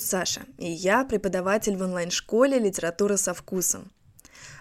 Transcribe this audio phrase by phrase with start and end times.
[0.00, 3.90] Зовут Саша, и я преподаватель в онлайн-школе «Литература со вкусом».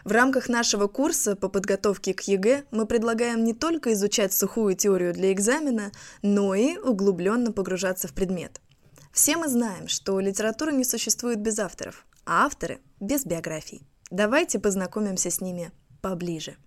[0.04, 5.14] В рамках нашего курса по подготовке к ЕГЭ мы предлагаем не только изучать сухую теорию
[5.14, 5.92] для экзамена,
[6.22, 8.60] но и углубленно погружаться в предмет.
[9.14, 13.88] Все мы знаем, что литература не существует без авторов, а авторы– без биографий.
[14.12, 15.72] Давайте познакомимся с ними
[16.02, 16.58] поближе.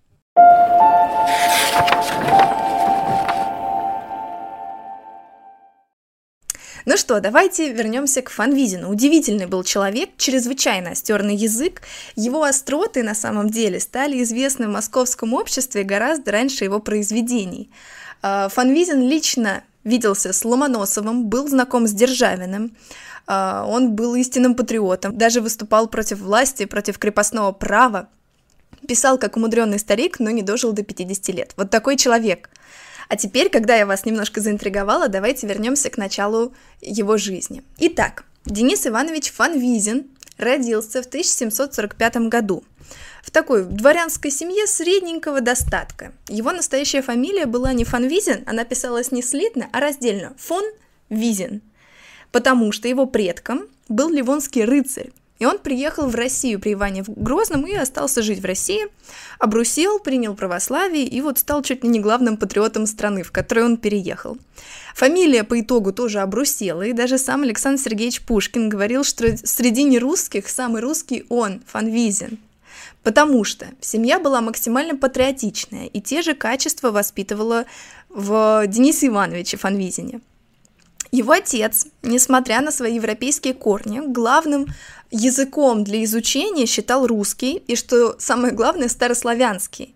[7.03, 8.89] Что, давайте вернемся к Фанвизину.
[8.89, 11.81] Удивительный был человек, чрезвычайно остерный язык.
[12.15, 17.69] Его остроты на самом деле стали известны в московском обществе гораздо раньше его произведений.
[18.21, 22.73] А, Фанвизин лично виделся с Ломоносовым, был знаком с Державиным,
[23.27, 28.07] а, он был истинным патриотом, даже выступал против власти, против крепостного права,
[28.87, 31.53] писал как умудренный старик, но не дожил до 50 лет.
[31.57, 32.49] Вот такой человек–
[33.13, 37.61] а теперь, когда я вас немножко заинтриговала, давайте вернемся к началу его жизни.
[37.77, 40.07] Итак, Денис Иванович Фанвизин
[40.39, 42.63] родился в 1745 году
[43.21, 46.11] в такой дворянской семье средненького достатка.
[46.27, 50.63] Его настоящая фамилия была не Фанвизин, она писалась не слитно, а раздельно– фон
[51.11, 51.61] Визин,
[52.31, 55.11] потому что его предком был ливонский рыцарь,
[55.43, 58.87] и он приехал в Россию при Иване Грозном и остался жить в России,
[59.39, 63.75] обрусел, принял православие и вот стал чуть ли не главным патриотом страны, в которой он
[63.75, 64.37] переехал.
[64.95, 70.47] Фамилия по итогу тоже обрусела, и даже сам Александр Сергеевич Пушкин говорил, что среди нерусских
[70.47, 72.37] самый русский он, Фанвизин.
[73.03, 77.65] Потому что семья была максимально патриотичная, и те же качества воспитывала
[78.07, 80.21] в Денисе Ивановиче Фанвизине–
[81.13, 84.67] его отец, несмотря на свои европейские корни, главным
[85.11, 89.93] языком для изучения считал русский и, что самое главное, старославянский.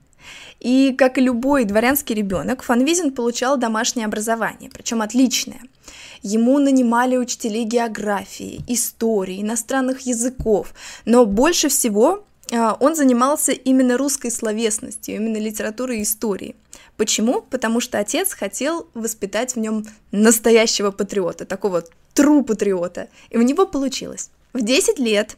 [0.59, 5.61] И, как и любой дворянский ребенок, Фанвизин получал домашнее образование, причем отличное.
[6.21, 10.73] Ему нанимали учителей географии, истории, иностранных языков,
[11.05, 16.55] но больше всего а, он занимался именно русской словесностью, именно литературой и историей.
[16.97, 17.41] Почему?
[17.41, 23.67] Потому что отец хотел воспитать в нем настоящего патриота, такого тру патриота, и у него
[23.67, 24.31] получилось.
[24.53, 25.37] В 10 лет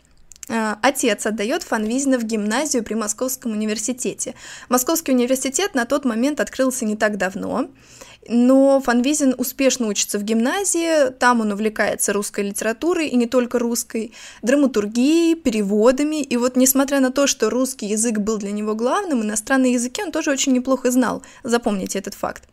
[0.49, 4.35] отец отдает Фанвизина в гимназию при Московском университете.
[4.67, 7.69] Московский университет на тот момент открылся не так давно,
[8.27, 14.13] но Фанвизин успешно учится в гимназии, там он увлекается русской литературой, и не только русской,
[14.41, 19.73] драматургией, переводами, и вот несмотря на то, что русский язык был для него главным, иностранные
[19.73, 22.43] языки он тоже очень неплохо знал, запомните этот факт.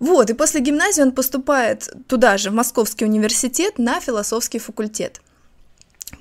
[0.00, 5.20] Вот, и после гимназии он поступает туда же, в Московский университет, на философский факультет.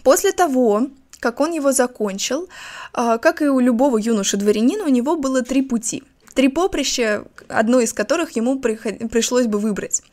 [0.03, 0.87] После того,
[1.19, 2.47] как он его закончил,
[2.93, 6.03] а, как и у любого юноши-дворянина, у него было три пути.
[6.33, 10.03] Три поприща, одно из которых ему пришлось бы выбрать.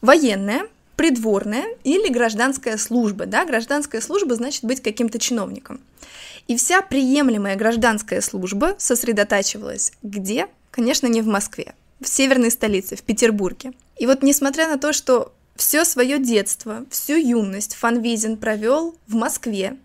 [0.00, 0.62] Военная,
[0.96, 3.26] придворная или гражданская служба.
[3.26, 3.44] Да?
[3.44, 5.80] Гражданская служба значит быть каким-то чиновником.
[6.46, 10.48] И вся приемлемая гражданская служба сосредотачивалась где?
[10.70, 13.72] Конечно, не в Москве, в северной столице, в Петербурге.
[13.98, 19.76] И вот несмотря на то, что все свое детство, всю юность Фанвизин провел в Москве,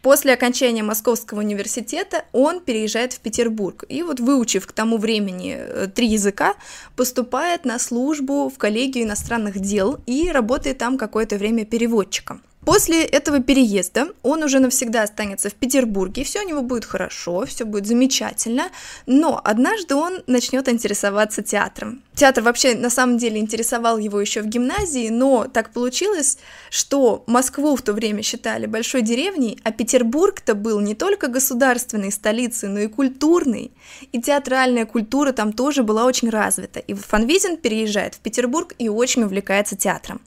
[0.00, 5.88] После окончания Московского университета он переезжает в Петербург и вот выучив к тому времени э,
[5.92, 6.54] три языка,
[6.94, 12.42] поступает на службу в коллегию иностранных дел и работает там какое-то время переводчиком.
[12.68, 17.64] После этого переезда он уже навсегда останется в Петербурге, все у него будет хорошо, все
[17.64, 18.64] будет замечательно,
[19.06, 22.02] но однажды он начнет интересоваться театром.
[22.14, 26.36] Театр вообще на самом деле интересовал его еще в гимназии, но так получилось,
[26.68, 32.68] что Москву в то время считали большой деревней, а Петербург-то был не только государственной столицей,
[32.68, 33.70] но и культурной,
[34.12, 36.80] и театральная культура там тоже была очень развита.
[36.80, 40.20] И Фанвизин переезжает в Петербург и очень увлекается театром.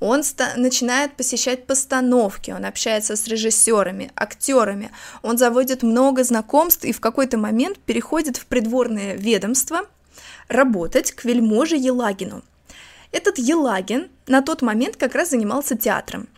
[0.00, 0.22] Он
[0.56, 4.90] начинает посещать постановки, он общается с режиссерами, актерами,
[5.22, 9.82] он заводит много знакомств и в какой-то момент переходит в придворное ведомство
[10.48, 12.42] работать к вельможе Елагину.
[13.12, 16.28] Этот Елагин на тот момент как раз занимался театром.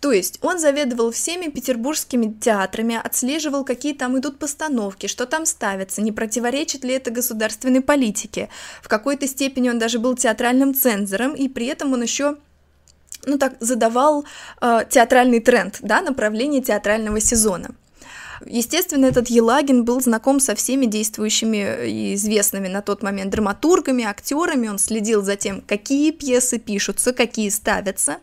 [0.00, 6.02] То есть он заведовал всеми петербургскими театрами, отслеживал, какие там идут постановки, что там ставится,
[6.02, 8.48] не противоречит ли это государственной политике.
[8.80, 12.36] В какой-то степени он даже был театральным цензором, и при этом он еще
[13.28, 14.24] ну так, задавал
[14.60, 17.70] э, театральный тренд, да, направление театрального сезона.
[18.46, 24.68] Естественно, этот Елагин был знаком со всеми действующими и известными на тот момент драматургами, актерами,
[24.68, 28.18] он следил за тем, какие пьесы пишутся, какие ставятся.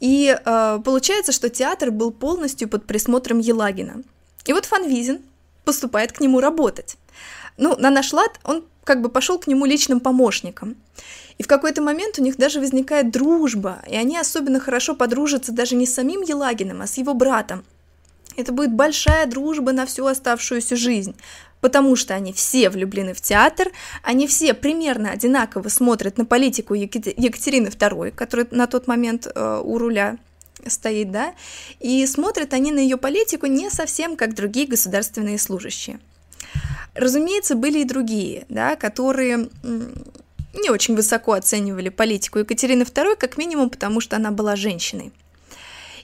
[0.00, 4.02] И э, получается, что театр был полностью под присмотром Елагина.
[4.46, 5.20] И вот Фанвизин
[5.64, 6.96] поступает к нему работать.
[7.58, 10.76] Ну, на наш лад он как бы пошел к нему личным помощником.
[11.36, 15.76] И в какой-то момент у них даже возникает дружба, и они особенно хорошо подружатся даже
[15.76, 17.64] не с самим Елагиным, а с его братом.
[18.36, 21.14] Это будет большая дружба на всю оставшуюся жизнь,
[21.60, 23.72] потому что они все влюблены в театр,
[24.02, 29.78] они все примерно одинаково смотрят на политику Екатерины II, которая на тот момент э, у
[29.78, 30.18] руля
[30.66, 31.34] стоит, да,
[31.80, 35.98] и смотрят они на ее политику не совсем как другие государственные служащие.
[36.94, 39.48] Разумеется, были и другие, да, которые
[40.54, 45.12] не очень высоко оценивали политику Екатерины II, как минимум потому, что она была женщиной.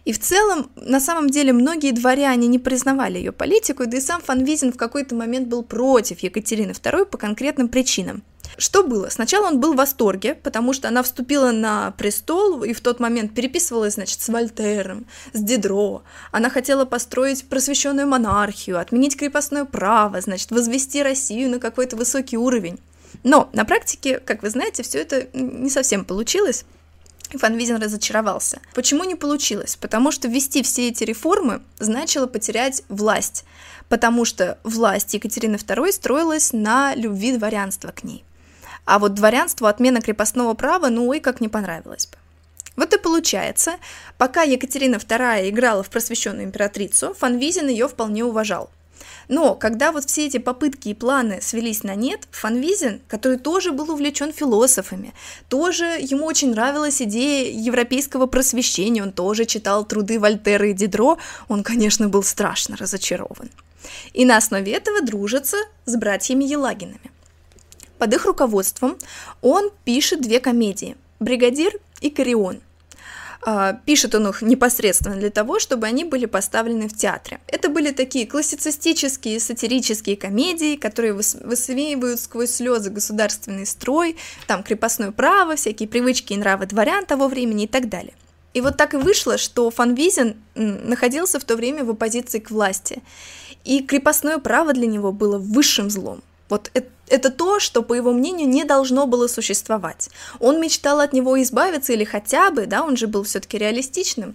[0.05, 4.21] И в целом, на самом деле, многие дворяне не признавали ее политику, да и сам
[4.21, 8.23] Фанвизин в какой-то момент был против Екатерины II по конкретным причинам.
[8.57, 9.09] Что было?
[9.09, 13.35] Сначала он был в восторге, потому что она вступила на престол и в тот момент
[13.35, 16.03] переписывалась, значит, с Вольтером, с Дидро.
[16.31, 22.79] Она хотела построить просвещенную монархию, отменить крепостное право, значит, возвести Россию на какой-то высокий уровень.
[23.23, 26.65] Но на практике, как вы знаете, все это не совсем получилось.
[27.31, 28.61] Фан Визин разочаровался.
[28.75, 29.77] Почему не получилось?
[29.77, 33.45] Потому что ввести все эти реформы значило потерять власть,
[33.89, 38.25] потому что власть Екатерины II строилась на любви дворянства к ней.
[38.85, 42.19] А вот дворянству отмена крепостного права, ну ой, как не понравилось бы.
[42.77, 43.75] Вот и получается,
[44.19, 48.71] пока Екатерина II играла в просвещенную императрицу, Фан Визин ее вполне уважал.
[49.29, 53.91] Но когда вот все эти попытки и планы свелись на нет, Фанвизин, который тоже был
[53.91, 55.15] увлечен философами,
[55.49, 61.19] тоже ему очень нравилась идея европейского просвещения, он тоже читал труды Вольтера и Дидро,
[61.49, 63.51] он, конечно, был страшно разочарован.
[64.13, 65.57] И на основе этого дружится
[65.87, 67.14] с братьями Елагинами.
[68.05, 68.99] Под их руководством
[69.41, 71.73] он пишет две комедии «Бригадир»
[72.03, 72.61] и «Корион»,
[73.41, 77.41] а, пишет он их непосредственно для того, чтобы они были поставлены в театре.
[77.47, 85.57] Это были такие классицистические сатирические комедии, которые высмеивают сквозь слезы государственный строй, там крепостное право,
[85.57, 88.13] всякие привычки и нравы дворян того времени и так далее.
[88.53, 93.03] И вот так и вышло, что Фанвизин находился в то время в оппозиции к власти,
[93.65, 96.23] и крепостное право для него было высшим злом.
[96.51, 100.11] Вот это, это то, что, по его мнению, не должно было существовать.
[100.41, 104.35] Он мечтал от него избавиться или хотя бы, да, он же был все-таки реалистичным,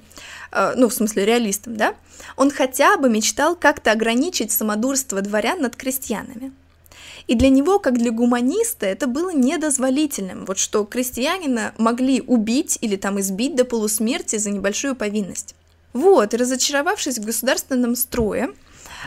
[0.51, 1.95] э, ну, в смысле, реалистом, да,
[2.36, 6.51] он хотя бы мечтал как-то ограничить самодурство дворян над крестьянами.
[7.27, 12.95] И для него, как для гуманиста, это было недозволительным, вот что крестьянина могли убить или
[12.95, 15.54] там избить до полусмерти за небольшую повинность.
[15.94, 18.50] Вот, разочаровавшись в государственном строе,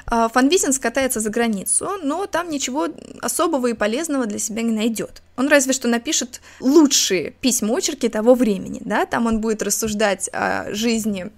[0.07, 2.89] а, Фанвизин скатается за границу, но там ничего
[3.21, 5.23] особого и полезного для себя не найдет.
[5.37, 11.31] Он разве что напишет лучшие письма-очерки того времени, да, там он будет рассуждать о жизни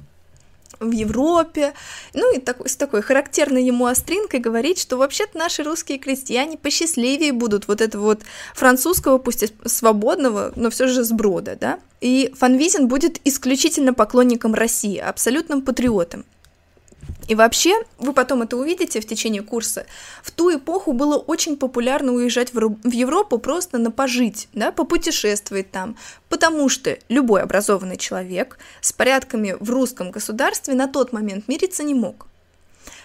[0.81, 1.73] в Европе,
[2.13, 7.33] ну и так, с такой характерной ему остринкой говорить, что вообще-то наши русские крестьяне посчастливее
[7.33, 8.23] будут вот этого вот
[8.55, 11.79] французского, пусть и свободного, но все же сброда, да.
[12.01, 16.25] И Фанвизин будет исключительно поклонником России, абсолютным патриотом.
[17.27, 19.87] И вообще, вы потом это увидите в течение курса,
[20.23, 25.97] в ту эпоху было очень популярно уезжать в, Европу просто на пожить, да, попутешествовать там,
[26.29, 31.95] потому что любой образованный человек с порядками в русском государстве на тот момент мириться не
[31.95, 32.27] мог.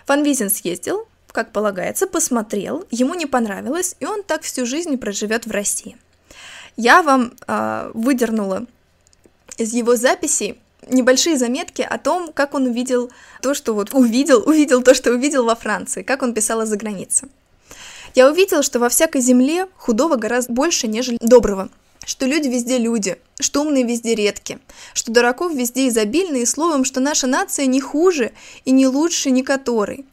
[0.05, 5.45] Фан Визин съездил, как полагается, посмотрел, ему не понравилось, и он так всю жизнь проживет
[5.45, 5.97] в России.
[6.75, 8.65] Я вам э, выдернула
[9.57, 10.59] из его записей
[10.89, 15.45] небольшие заметки о том, как он увидел то, что вот увидел, увидел то, что увидел
[15.45, 17.29] во Франции, как он писал за границы.
[18.15, 21.69] Я увидел, что во всякой земле худого гораздо больше, нежели доброго,
[22.05, 24.59] что люди везде люди, что умные везде редки,
[24.93, 28.31] что дураков везде изобильно, и словом, что наша нация не хуже
[28.65, 30.05] и не лучше ни которой.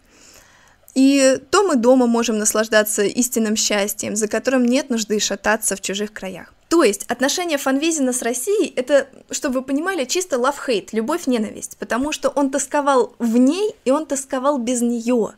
[0.95, 6.12] И то мы дома можем наслаждаться истинным счастьем, за которым нет нужды шататься в чужих
[6.12, 6.52] краях.
[6.68, 12.28] То есть отношения Фанвизина с Россией это, чтобы вы понимали, чисто love-hate, любовь-ненависть, потому что
[12.30, 15.35] он тосковал в ней, и он тосковал без нее.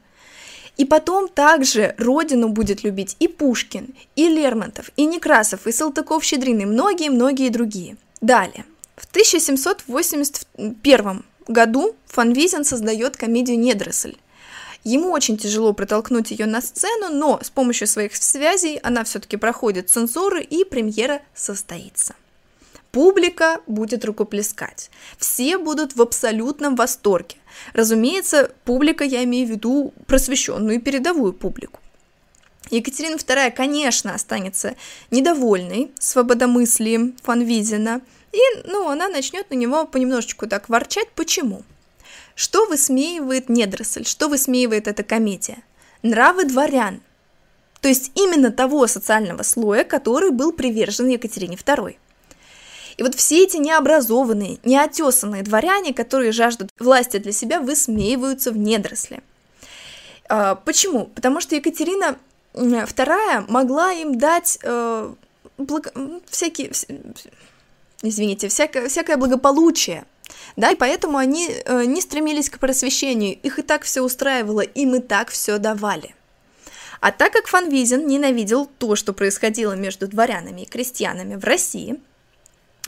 [0.78, 6.64] И потом также родину будет любить и Пушкин, и Лермонтов, и Некрасов, и Салтыков-Щедрин, и
[6.64, 7.96] многие-многие другие.
[8.20, 8.64] Далее.
[8.96, 14.16] В 1781 году Фанвизин создает комедию «Недросль»,
[14.84, 19.90] Ему очень тяжело протолкнуть ее на сцену, но с помощью своих связей она все-таки проходит
[19.90, 22.14] цензуры и премьера состоится.
[22.92, 24.90] Публика будет рукоплескать.
[25.18, 27.36] Все будут в абсолютном восторге.
[27.74, 31.80] Разумеется, публика, я имею в виду просвещенную передовую публику.
[32.70, 34.74] Екатерина II, конечно, останется
[35.10, 38.00] недовольной свободомыслием Фанвизина,
[38.32, 41.08] и, ну, она начнет на него понемножечку так ворчать.
[41.14, 41.64] Почему?
[42.38, 44.06] Что высмеивает недоросль?
[44.06, 45.58] Что высмеивает эта комедия?
[46.04, 47.00] Нравы дворян.
[47.80, 51.96] то есть именно того социального слоя, который был привержен Екатерине II.
[52.96, 59.20] И вот все эти необразованные, неотесанные дворяне, которые жаждут власти для себя, высмеиваются в недоросли.
[60.28, 61.06] А, почему?
[61.06, 62.18] Потому что Екатерина
[62.54, 65.12] II могла им дать э,
[65.56, 65.92] благо...
[66.28, 66.70] всякие,
[68.02, 70.04] извините, всякое, всякое благополучие,
[70.56, 75.00] да, и поэтому они э, не стремились к просвещению, их и так все устраивало, и
[75.00, 76.14] так все давали.
[77.00, 82.00] А так как Фанвизин ненавидел то, что происходило между дворянами и крестьянами в России,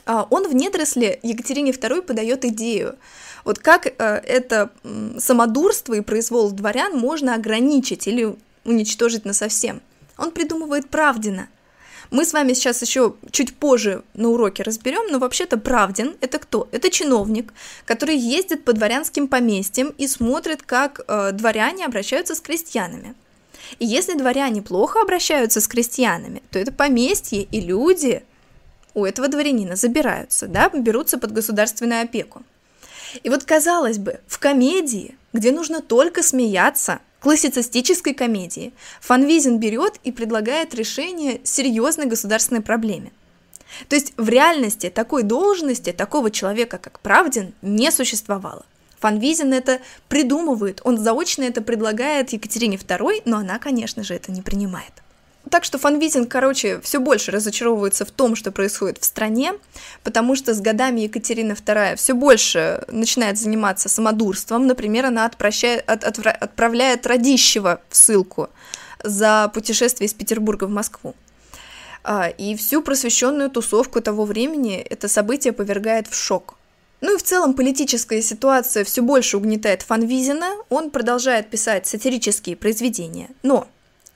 [0.04, 2.96] а, он в недоросле Екатерине II подает идею,
[3.44, 4.70] вот как э, это
[5.18, 9.80] самодурство и произвол дворян можно ограничить или уничтожить насовсем.
[10.18, 11.48] Он придумывает Правдина.
[12.10, 16.68] Мы с вами сейчас еще чуть позже на уроке разберем, но вообще-то Правдин– это кто?
[16.72, 17.52] Это чиновник,
[17.84, 23.14] который ездит по дворянским поместьям и смотрит, как э, дворяне обращаются с крестьянами.
[23.78, 28.24] И если дворяне плохо обращаются с крестьянами, то это поместье и люди
[28.94, 32.42] у этого дворянина забираются, да, берутся под государственную опеку.
[33.22, 40.10] И вот казалось бы, в комедии, где нужно только смеяться, классицистической комедии, Фанвизин берет и
[40.10, 43.12] предлагает решение серьезной государственной проблеме.
[43.88, 48.64] То есть в реальности такой должности, такого человека, как Правдин, не существовало.
[48.98, 54.42] Фанвизин это придумывает, он заочно это предлагает Екатерине II, но она, конечно же, это не
[54.42, 54.92] принимает.
[55.48, 59.54] Так что Фанвизин, короче, все больше разочаровывается в том, что происходит в стране,
[60.02, 64.66] потому что с годами Екатерина II все больше начинает заниматься самодурством.
[64.66, 68.50] Например, она отправляет, от, от, отправляет Радищева в ссылку
[69.02, 71.14] за путешествие из Петербурга в Москву.
[72.04, 76.56] А, и всю просвещенную тусовку того времени это событие повергает в шок.
[77.00, 83.30] Ну и в целом политическая ситуация все больше угнетает Фанвизина, он продолжает писать сатирические произведения,
[83.42, 83.66] но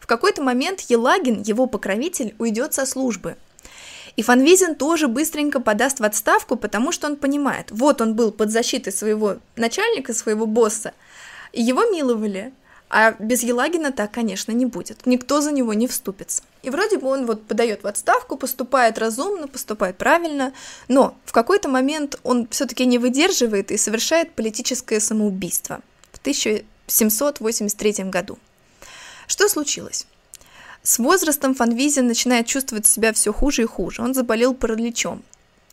[0.04, 3.38] в какой-то момент Елагин, его покровитель, уйдет со службы.
[4.16, 8.50] И Фанвизин тоже быстренько подаст в отставку, потому что он понимает, вот он был под
[8.50, 10.92] защитой своего начальника, своего босса,
[11.52, 12.52] и его миловали,
[12.90, 15.06] а без Елагина так, конечно, не будет.
[15.06, 16.42] Никто за него не вступится.
[16.62, 20.52] И вроде бы он вот подает в отставку, поступает разумно, поступает правильно,
[20.87, 25.80] но в какой-то момент он все-таки не выдерживает и совершает политическое самоубийство
[26.12, 28.38] в 1783 году.
[29.26, 30.07] Что случилось?
[30.83, 34.02] С возрастом Фанвизин начинает чувствовать себя все хуже и хуже.
[34.02, 35.23] Он заболел параличом.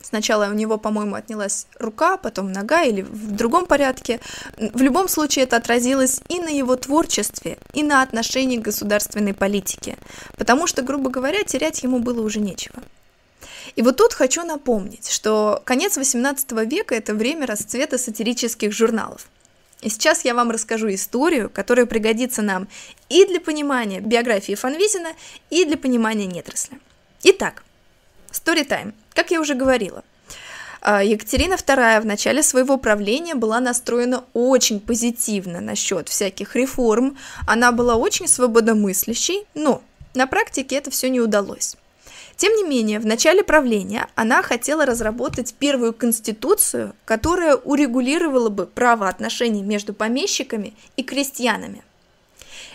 [0.02, 4.20] Сначала у него, по-моему, отнялась рука, потом нога или в другом порядке.
[4.58, 9.98] В любом случае это отразилось и на его творчестве, и на отношении к государственной политике,
[10.38, 12.82] потому что, грубо говоря, терять ему было уже нечего.
[13.76, 19.28] И вот тут хочу напомнить, что конец XVIII века– это время расцвета сатирических журналов–
[19.82, 22.68] и сейчас я вам расскажу историю, которая пригодится нам
[23.10, 25.10] и для понимания биографии Фанвизина,
[25.50, 26.78] и для понимания недоросля.
[27.24, 27.64] Итак,
[28.32, 28.94] story time.
[29.14, 30.04] Как я уже говорила,
[30.82, 37.72] а, Екатерина II в начале своего правления была настроена очень позитивно насчет всяких реформ, она
[37.72, 39.84] была очень свободомыслящей, но
[40.14, 41.76] на практике это все не удалось.
[42.42, 49.62] Тем не менее, в начале правления она хотела разработать первую конституцию, которая урегулировала бы правоотношения
[49.62, 51.84] между помещиками и крестьянами.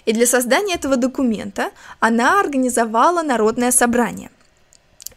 [0.05, 4.31] И для создания этого документа она организовала народное собрание.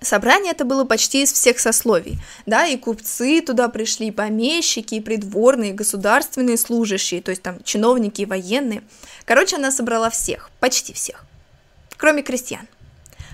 [0.02, 5.00] Собрание это было почти из всех сословий, да, и купцы туда пришли, и помещики, и
[5.00, 8.82] придворные, и государственные служащие, то есть там чиновники и военные.
[9.26, 11.24] Короче, она собрала всех, почти всех,
[11.98, 12.68] кроме крестьян.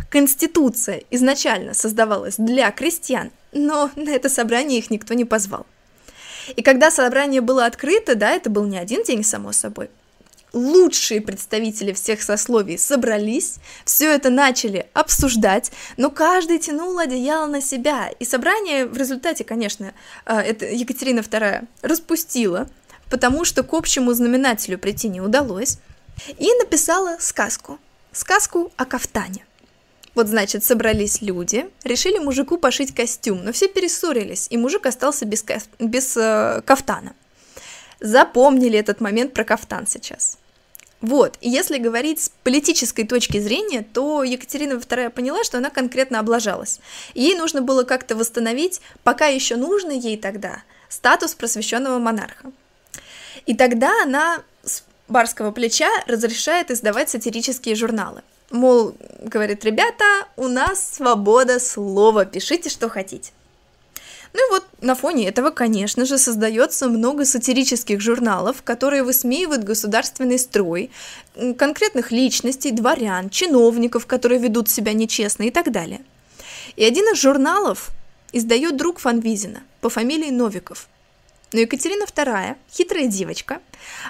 [0.10, 5.66] Конституция изначально создавалась для крестьян, но на это собрание их никто не позвал.
[6.56, 9.90] И когда собрание было открыто, да, это был не один день, само собой,
[10.54, 18.10] лучшие представители всех сословий собрались, все это начали обсуждать, но каждый тянул одеяло на себя,
[18.20, 19.94] и собрание в результате, конечно,
[20.26, 22.70] э, это Екатерина II распустила,
[23.10, 25.80] потому что к общему знаменателю прийти не удалось,
[26.38, 27.80] и написала сказку,
[28.14, 29.46] сказку о кафтане–
[30.16, 35.44] вот, значит, собрались люди, решили мужику пошить костюм, но все перессорились, и мужик остался без,
[35.44, 37.14] ка- без э, кафтана.
[38.00, 40.38] Запомнили этот момент про кафтан сейчас.
[41.02, 46.20] Вот, и если говорить с политической точки зрения, то Екатерина II поняла, что она конкретно
[46.20, 46.80] облажалась.
[47.14, 52.52] Ей нужно было как-то восстановить, пока еще нужно ей тогда, статус просвещенного монарха.
[53.46, 60.06] И тогда она с барского плеча разрешает издавать сатирические журналы– Мол, говорит, ребята,
[60.38, 63.32] у нас свобода слова, пишите, что хотите.
[64.34, 70.38] Ну и вот на фоне этого, конечно же, создается много сатирических журналов, которые высмеивают государственный
[70.38, 70.92] строй,
[71.58, 76.02] конкретных личностей, дворян, чиновников, которые ведут себя нечестно и так далее.
[76.76, 77.92] И один из журналов
[78.34, 80.90] издает друг Фанвизина по фамилии Новиков.
[81.54, 83.62] Но Екатерина II, хитрая девочка,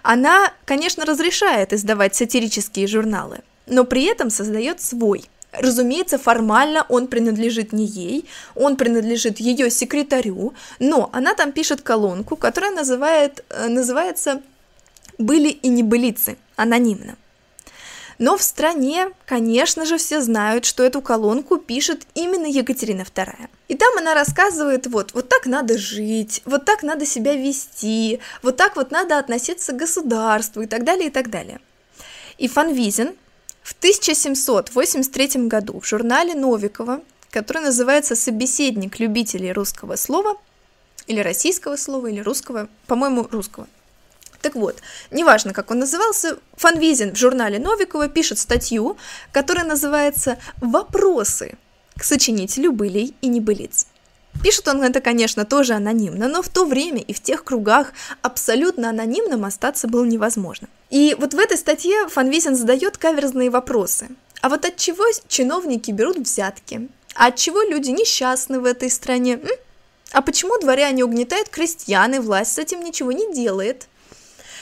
[0.02, 5.26] она, конечно, разрешает издавать сатирические журналы, но при этом создает свой–
[5.60, 12.36] Разумеется, формально он принадлежит не ей, он принадлежит ее секретарю, но она там пишет колонку,
[12.36, 14.42] которая называет, э, называется
[15.18, 17.16] «Были и небылицы», анонимно.
[18.18, 23.50] Но в стране, конечно же, все знают, что эту колонку пишет именно Екатерина II.
[23.68, 28.56] И там она рассказывает, вот, вот так надо жить, вот так надо себя вести, вот
[28.56, 31.60] так вот надо относиться к государству и так далее, и так далее.
[32.38, 33.16] И Фанвизин,
[33.66, 40.38] в 1783 году в журнале Новикова, который называется «Собеседник любителей русского слова»,
[41.08, 43.68] или российского слова, или русского, по-моему, русского.
[44.44, 44.78] Так вот,
[45.10, 48.98] неважно, как он назывался, Фанвизин в журнале Новикова пишет статью,
[49.32, 51.58] которая называется «Вопросы
[51.98, 53.88] к сочинителю былей и небылиц».
[54.44, 58.92] Пишет он это, конечно, тоже анонимно, но в то время и в тех кругах абсолютно
[58.92, 60.68] анонимным остаться было невозможно.
[60.90, 64.10] И вот в этой статье Фанвизин задает каверзные вопросы.
[64.42, 66.88] А вот от чего чиновники берут взятки?
[67.16, 69.34] А от чего люди несчастны в этой стране?
[69.34, 69.50] М?
[70.12, 73.88] А почему дворяне угнетают крестьян, и власть с этим ничего не делает?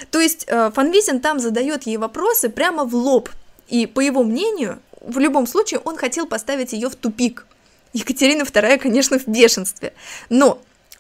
[0.10, 3.30] То есть э, Фанвизин там задает ей вопросы прямо в лоб.
[3.68, 7.46] И по его мнению, в любом случае он хотел поставить ее в тупик.
[7.94, 9.94] Екатерина II, конечно, в бешенстве.
[10.30, 10.60] Но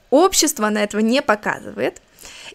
[0.09, 2.01] общество она этого не показывает.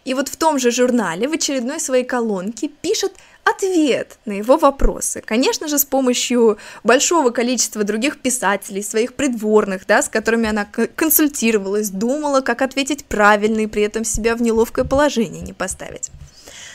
[0.05, 3.13] И вот в том же журнале в очередной своей колонке пишет
[3.45, 5.23] ответ на его вопросы.
[5.25, 11.91] Конечно же, с помощью большого количества других писателей, своих придворных, да, с которыми она консультировалась,
[11.91, 16.11] думала, как ответить правильно и при этом себя в неловкое положение не поставить.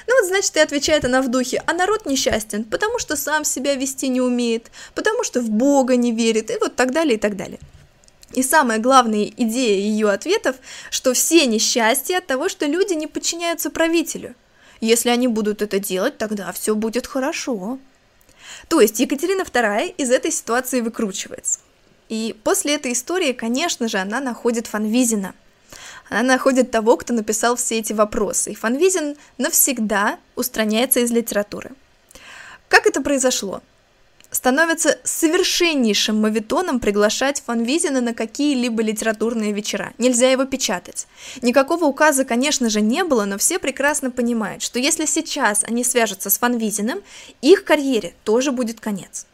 [0.07, 3.75] Ну вот, значит, и отвечает она в духе, а народ несчастен, потому что сам себя
[3.75, 7.37] вести не умеет, потому что в Бога не верит, и вот так далее, и так
[7.37, 7.59] далее.
[8.33, 10.55] И самая главная идея ее ответов,
[10.89, 14.35] что все несчастья от того, что люди не подчиняются правителю.
[14.81, 17.79] Если они будут это делать, тогда все будет хорошо.
[18.67, 21.59] То есть Екатерина II из этой ситуации выкручивается.
[22.09, 25.33] И после этой истории, конечно же, она находит Фанвизина–
[26.09, 31.71] она находит того, кто написал все эти вопросы, и Фанвизин навсегда устраняется из литературы.
[32.67, 33.61] Как это произошло?
[34.43, 39.93] Становится совершеннейшим мавитоном приглашать Фанвизина на какие-либо литературные вечера.
[39.97, 41.07] Нельзя его печатать.
[41.41, 46.29] Никакого указа, конечно же, не было, но все прекрасно понимают, что если сейчас они свяжутся
[46.29, 46.99] с Фанвизиным,
[47.41, 49.27] их карьере тоже будет конец.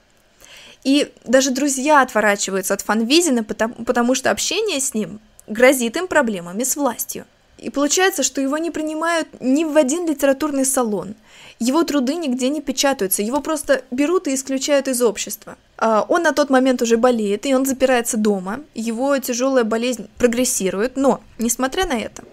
[0.84, 6.63] И даже друзья отворачиваются от Фанвизина, потому, потому что общение с ним грозит им проблемами
[6.63, 7.26] с властью.
[7.62, 11.15] И получается, что его не принимают ни в один литературный салон.
[11.60, 15.58] Его труды нигде не печатаются, его просто берут и исключают из общества.
[15.78, 18.62] А, он на тот момент уже болеет, и он запирается дома.
[18.76, 22.24] Его тяжелая болезнь прогрессирует, но, несмотря на это,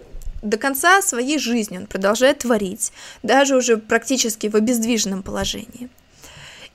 [0.41, 5.89] до конца своей жизни он продолжает творить, даже уже практически в обездвиженном положении.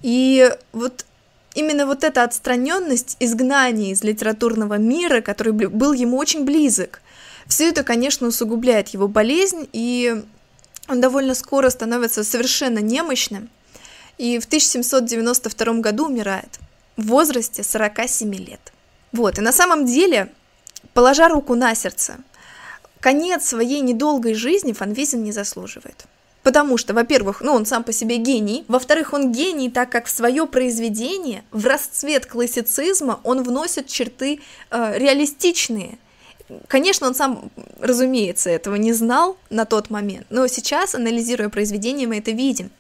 [0.02, 1.06] И вот
[1.54, 7.00] именно вот эта отстраненность, изгнание из литературного мира, который был ему очень близок,
[7.52, 10.24] все это, конечно, усугубляет его болезнь, и
[10.88, 13.50] он довольно скоро становится совершенно немощным,
[14.16, 16.58] и в 1792 году умирает
[16.96, 18.72] в возрасте 47 лет.
[19.12, 20.32] Вот, и на самом деле,
[20.94, 22.16] положа руку на сердце,
[23.00, 26.06] конец своей недолгой жизни Фанвизин не заслуживает.
[26.42, 30.10] Потому что, во-первых, ну, он сам по себе гений, во-вторых, он гений, так как в
[30.10, 35.98] свое произведение, в расцвет классицизма, он вносит черты э, реалистичные.
[36.68, 37.50] Конечно, он сам,
[37.80, 42.70] разумеется, этого не знал на тот момент, но сейчас, анализируя произведение, мы это видим.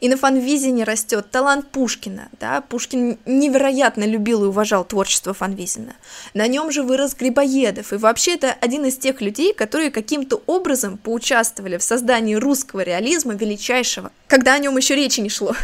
[0.00, 2.28] И на фанвизине растет талант Пушкина.
[2.40, 2.60] Да?
[2.60, 5.94] Пушкин невероятно любил и уважал творчество фанвизина.
[6.34, 7.92] На нем же вырос Грибоедов.
[7.92, 13.34] И вообще это один из тех людей, которые каким-то образом поучаствовали в создании русского реализма
[13.34, 15.54] величайшего, когда о нем еще речи не шло.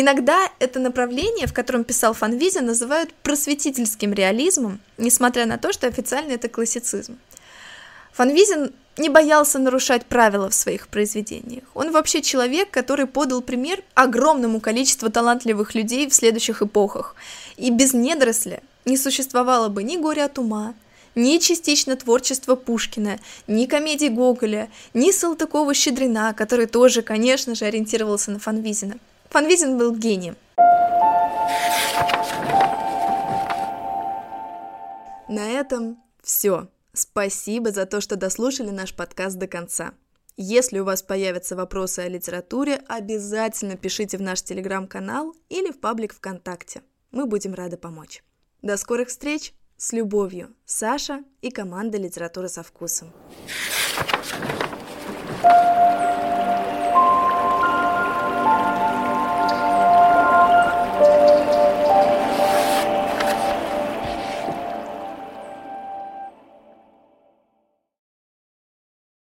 [0.00, 6.32] Иногда это направление, в котором писал Фанвизин, называют просветительским реализмом, несмотря на то, что официально
[6.32, 7.18] это классицизм.
[8.12, 11.64] Фанвизин не боялся нарушать правила в своих произведениях.
[11.74, 17.14] Он вообще человек, который подал пример огромному количеству талантливых людей в следующих эпохах.
[17.56, 20.74] И без недоросля не существовало бы ни горя от ума,
[21.14, 28.38] ни частично творчества Пушкина, ни комедий Гоголя, ни Салтыкова-Щедрина, который тоже, конечно же, ориентировался на
[28.38, 28.96] Фанвизина.
[29.32, 30.36] Фанвизин был гением.
[35.26, 36.68] На этом все.
[36.92, 39.94] Спасибо за то, что дослушали наш подкаст до конца.
[40.36, 46.12] Если у вас появятся вопросы о литературе, обязательно пишите в наш телеграм-канал или в паблик
[46.12, 46.82] ВКонтакте.
[47.10, 48.22] Мы будем рады помочь.
[48.60, 49.54] До скорых встреч!
[49.78, 53.10] С любовью, Саша и команда «Литература со вкусом».
[55.42, 56.11] thank you